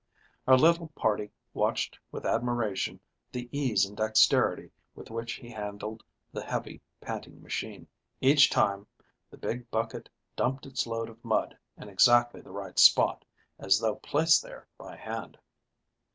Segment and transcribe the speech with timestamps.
[0.47, 2.99] Our little party watched with admiration
[3.31, 7.85] the ease and dexterity with which he handled the heavy, panting machine.
[8.19, 8.87] Each time
[9.29, 13.23] the big bucket dumped its load of mud in exactly the right spot,
[13.59, 15.37] as though placed there by hand.